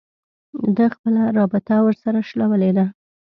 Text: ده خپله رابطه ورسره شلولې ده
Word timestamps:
ده 0.75 0.85
خپله 0.93 1.21
رابطه 1.37 1.75
ورسره 1.81 2.19
شلولې 2.29 2.71
ده 2.77 2.85